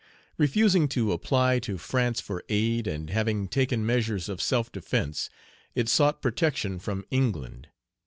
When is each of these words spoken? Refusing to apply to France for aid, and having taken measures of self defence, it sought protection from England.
Refusing 0.39 0.87
to 0.87 1.11
apply 1.11 1.59
to 1.59 1.77
France 1.77 2.19
for 2.19 2.43
aid, 2.49 2.87
and 2.87 3.11
having 3.11 3.47
taken 3.47 3.85
measures 3.85 4.29
of 4.29 4.41
self 4.41 4.71
defence, 4.71 5.29
it 5.75 5.87
sought 5.87 6.23
protection 6.23 6.79
from 6.79 7.05
England. 7.11 7.67